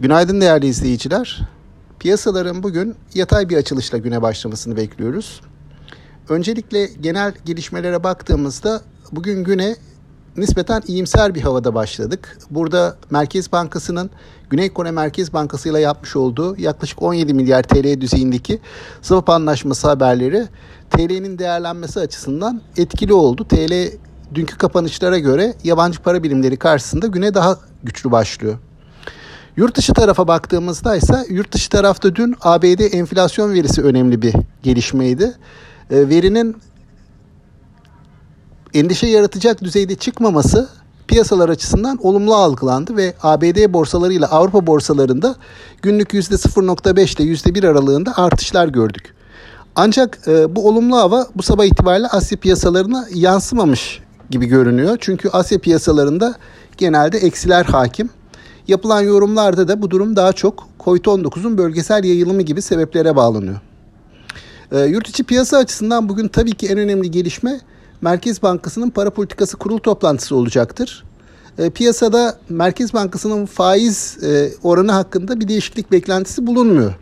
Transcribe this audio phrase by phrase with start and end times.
[0.00, 1.40] Günaydın değerli izleyiciler.
[1.98, 5.40] Piyasaların bugün yatay bir açılışla güne başlamasını bekliyoruz.
[6.28, 8.80] Öncelikle genel gelişmelere baktığımızda
[9.12, 9.76] bugün güne
[10.36, 12.38] nispeten iyimser bir havada başladık.
[12.50, 14.10] Burada Merkez Bankası'nın
[14.50, 18.60] Güney Kore Merkez Bankası ile yapmış olduğu yaklaşık 17 milyar TL düzeyindeki
[19.02, 20.46] swap anlaşması haberleri
[20.90, 23.48] TL'nin değerlenmesi açısından etkili oldu.
[23.48, 23.90] TL
[24.34, 28.58] dünkü kapanışlara göre yabancı para birimleri karşısında güne daha güçlü başlıyor.
[29.56, 35.34] Yurt dışı tarafa baktığımızda ise yurt dışı tarafta dün ABD enflasyon verisi önemli bir gelişmeydi.
[35.90, 36.56] E, verinin
[38.74, 40.68] endişe yaratacak düzeyde çıkmaması
[41.08, 45.36] piyasalar açısından olumlu algılandı ve ABD borsaları ile Avrupa borsalarında
[45.82, 49.14] günlük %0.5 ile %1 aralığında artışlar gördük.
[49.76, 54.00] Ancak e, bu olumlu hava bu sabah itibariyle Asya piyasalarına yansımamış
[54.30, 54.96] gibi görünüyor.
[55.00, 56.34] Çünkü Asya piyasalarında
[56.76, 58.10] genelde eksiler hakim.
[58.68, 63.60] Yapılan yorumlarda da bu durum daha çok COVID-19'un bölgesel yayılımı gibi sebeplere bağlanıyor.
[64.72, 67.60] E, yurt içi piyasa açısından bugün tabii ki en önemli gelişme
[68.00, 71.04] Merkez Bankası'nın para politikası kurul toplantısı olacaktır.
[71.58, 76.94] E, piyasada Merkez Bankası'nın faiz e, oranı hakkında bir değişiklik beklentisi bulunmuyor.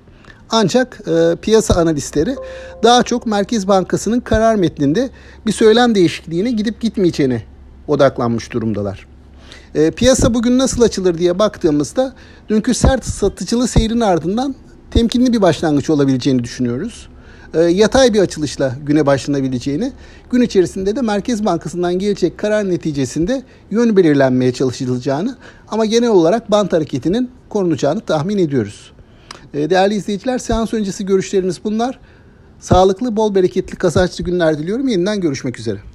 [0.50, 2.36] Ancak e, piyasa analistleri
[2.82, 5.10] daha çok Merkez Bankası'nın karar metninde
[5.46, 7.42] bir söylem değişikliğine gidip gitmeyeceğine
[7.88, 9.13] odaklanmış durumdalar.
[9.74, 12.12] E, piyasa bugün nasıl açılır diye baktığımızda
[12.48, 14.54] dünkü sert satıcılı seyrin ardından
[14.90, 17.08] temkinli bir başlangıç olabileceğini düşünüyoruz.
[17.54, 19.92] E, yatay bir açılışla güne başlanabileceğini,
[20.30, 25.36] gün içerisinde de Merkez Bankası'ndan gelecek karar neticesinde yön belirlenmeye çalışılacağını
[25.68, 28.92] ama genel olarak bant hareketinin korunacağını tahmin ediyoruz.
[29.54, 31.98] E, değerli izleyiciler seans öncesi görüşlerimiz bunlar.
[32.60, 34.88] Sağlıklı, bol bereketli, kazançlı günler diliyorum.
[34.88, 35.93] Yeniden görüşmek üzere.